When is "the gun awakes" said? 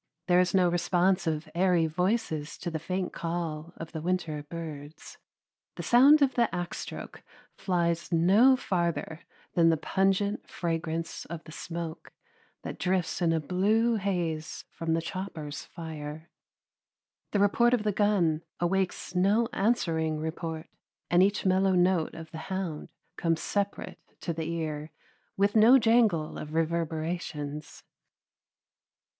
17.83-19.13